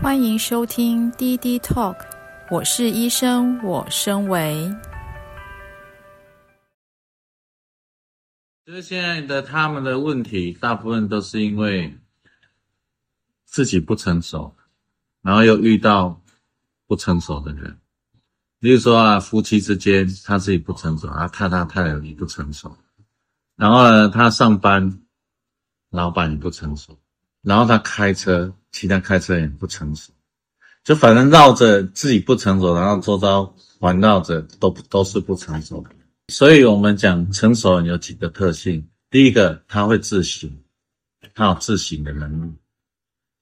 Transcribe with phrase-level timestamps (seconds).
[0.00, 1.96] 欢迎收听滴滴 Talk，
[2.52, 4.72] 我是医生，我身为。
[8.64, 11.98] 就是现在的他们的问题，大部分都是因为
[13.44, 14.54] 自己不成熟，
[15.20, 16.22] 然后又遇到
[16.86, 17.76] 不成熟的人。
[18.60, 22.78] 比如说啊，夫妻之间他自己不成熟，啊，太太太太也不成熟，
[23.56, 25.02] 然后呢，他上班，
[25.90, 26.96] 老板也不成熟。
[27.42, 30.12] 然后他开车，其他开车也不成熟，
[30.84, 35.90] 就反正绕着自己不成熟，然后周遭环绕着都都是不成熟的。
[36.28, 40.50] 所以我们讲成熟人有几个特性：第一个，他会自省，
[41.34, 42.52] 他有自省的能力，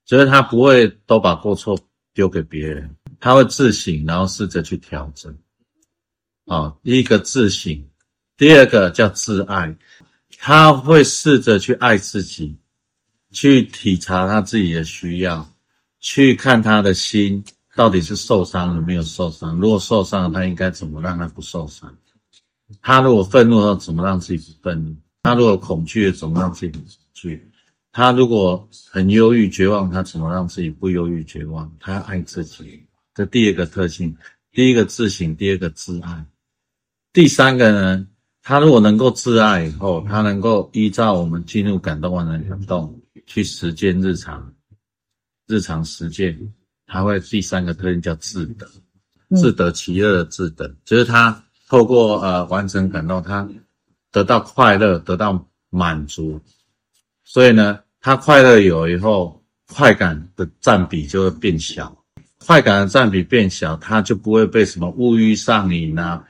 [0.05, 1.77] 所以他不会都把过错
[2.15, 5.37] 丢给别人，他会自省，然后试着去调整。
[6.45, 7.85] 啊，第一个自省，
[8.37, 9.77] 第二个叫自爱，
[10.39, 12.57] 他会试着去爱自己。
[13.37, 15.47] 去体察他自己的需要，
[16.01, 19.61] 去看他的心到底是受伤了没有受伤。
[19.61, 21.95] 如果受伤了，他应该怎么让他不受伤？
[22.81, 24.97] 他如果愤怒了，怎么让自己不愤怒？
[25.23, 27.47] 他如果恐惧了，怎么让自己不恐惧？
[27.93, 31.71] 他如果很忧郁、绝望，他怎么让自己不忧郁、绝望？
[31.79, 32.87] 他要爱自己。
[33.15, 34.17] 这第二个特性，
[34.51, 36.25] 第一个自省，第二个自爱。
[37.13, 38.07] 第三个呢？
[38.49, 42.97] 他如果能够自爱以后，他能够依照我们进入感动完成感动。
[43.27, 44.55] 去实践日常，
[45.49, 46.39] 日常实践，
[46.87, 48.65] 他会第三个特性叫自得，
[49.37, 53.49] 自得其乐的自得，就是他透过呃完成感动，他
[54.13, 56.41] 得到快乐，得到满足，
[57.25, 62.05] 所以呢，他快乐有以后，快感的占比就会变小，
[62.39, 66.25] 快感的占比变小，他就不会被什么物欲上瘾啊，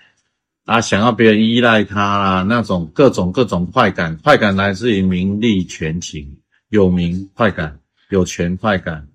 [0.67, 6.36] 啊想要别人依赖他啊，那种各种各种快感，快感来自于名利权情。
[6.70, 7.78] 有名快感，
[8.11, 9.06] 有权快感，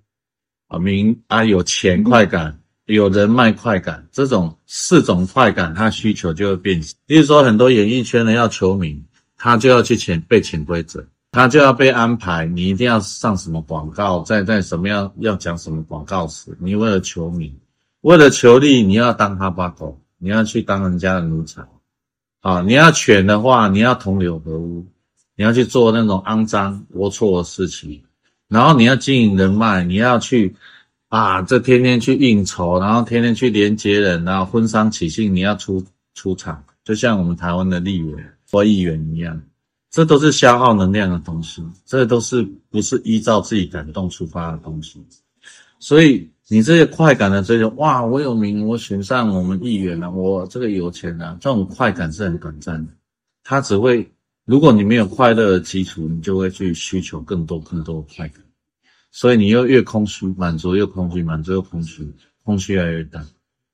[0.69, 6.81] 啊名啊有钱快感，有人脉快感，这种四种快感，它需求就会变。
[7.05, 9.03] 比如说，很多演艺圈的要求名，
[9.37, 16.57] 他就要去潜被潜规则，他就要被安排，你一定要上什么广告，在在什么样要讲什么广告词。
[16.61, 17.53] 你为了求名，
[17.99, 21.67] 为了求利，你要当哈巴狗，你要去当人家的奴才，
[22.41, 24.85] 啊，你要权的话，你要同流合污。
[25.37, 28.03] 你要去做那种肮脏龌龊的事情，
[28.47, 30.53] 然后你要经营人脉，你要去
[31.07, 35.83] 啊，这天天去应酬，然后天天去连接人，然后婚丧喜庆你要出
[36.13, 39.41] 出场，就像我们台湾的立委或议员一样，
[39.89, 45.03] 这都是消耗能量的东西，这都是不是依照自己感动出发的东西。
[45.79, 52.91] 所以你这些快感的追求，哇，我有名，我选上我们议员了，我这个有钱了，这种快感是很短暂的，
[53.41, 54.11] 它只会。
[54.43, 58.43] 如果你没有快乐的基础，你就会去需求更多更多快感，
[59.11, 62.05] 所以你又越空虚，满足又空虚，满足又空虚，
[62.43, 63.25] 空虚越来越大。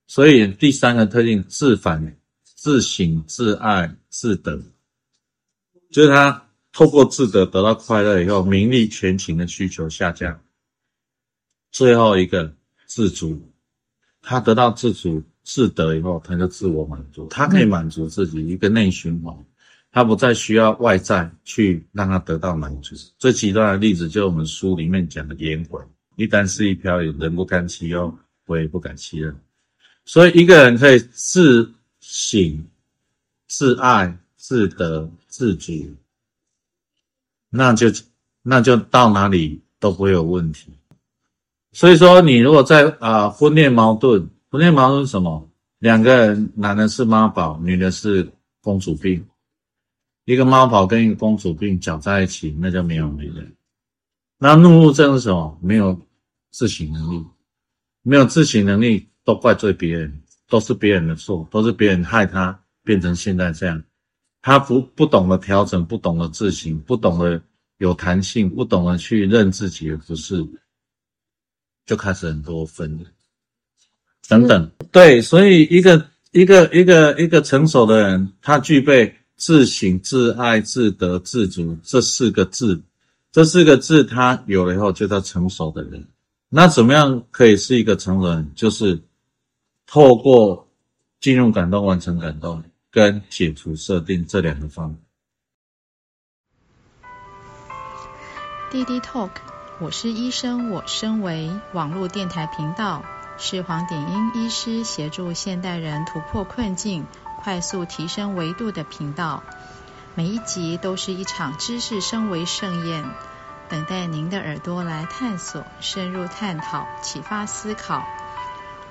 [0.06, 4.62] 所以第三个特性，自反、自省、自爱、自得，
[5.90, 10.40] 就是他透过自得得到快乐以后，名利权情的需求下降。
[11.72, 12.54] 最后一个
[12.88, 13.40] 自足，
[14.24, 19.38] 他得到自足、自得以后，他就自我满足，他可以满足自己一个内循环。
[19.90, 22.96] 他不再需要外在去让他得到满足。
[23.18, 25.82] 最极端的例子就是我们书里面讲的颜回，
[26.16, 28.16] 一旦是一瓢饮，人不甘其忧，
[28.46, 29.34] 我也不敢其乐。
[30.06, 32.68] 所以一个人可以自省、
[33.48, 35.74] 自爱、自得、自足，
[37.50, 37.88] 那就
[38.44, 40.72] 那就到哪里都不会有问题。
[41.78, 45.48] 所以说，你如果在啊、婚恋矛盾，婚恋矛盾是什么？
[45.78, 48.28] 两个人，男的是妈宝，女的是
[48.64, 49.24] 公主病。
[50.26, 53.56] 一个妈宝跟一个公主病搅在一起，那就没有没人。
[54.40, 55.56] 那怒路症是什么？
[55.62, 55.96] 没有
[56.50, 57.24] 自省能力，
[58.02, 63.84] 没有自省能力都怪罪别人，都是别人的错，都是别人害他变成现在这样。
[64.42, 67.40] 他不不懂得调整，不懂得自省，不懂得
[67.78, 70.44] 有弹性，不懂得去认自己的不是，
[71.88, 73.04] 就开始很多分
[74.28, 74.72] 等等。
[74.92, 79.12] 对，所以一个一个一个一个成熟的人，他具备。
[79.40, 82.82] 自省、自爱、自得、自足，这四个字，
[83.32, 86.04] 这四个字，他有了以后，就叫成熟的人。
[86.50, 88.52] 那怎么样可以是一个成人？
[88.56, 89.00] 就是
[89.86, 90.68] 透过
[91.20, 95.00] 进入感动、完成感动，跟解除设定这两个方法。
[98.72, 99.30] 滴滴 Talk，
[99.80, 103.04] 我是医生，我身为网络电台频道，
[103.38, 107.06] 是黄典英医师协助现代人突破困境。
[107.44, 109.44] 快速提升维度的频道，
[110.16, 113.06] 每一集都是一场知识升维盛宴。
[113.70, 118.04] 等待您的耳朵来探索、深入探讨、启发思考。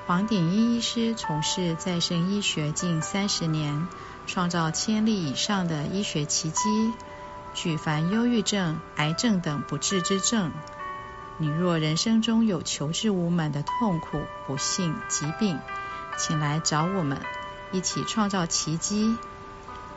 [0.07, 3.89] 黄典英医师从事再生医学近三十年，
[4.29, 6.93] 创造千例以上的医学奇迹，
[7.57, 10.53] 举凡忧郁症、癌症等不治之症。
[11.39, 15.59] 你若人生中有求治无门的痛苦、不幸、疾病，
[16.19, 17.19] 请来找我们，
[17.73, 19.17] 一起创造奇迹。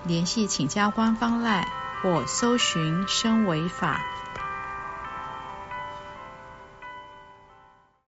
[0.05, 1.67] 联系请加官方赖
[2.01, 3.99] 或搜寻“生为法”。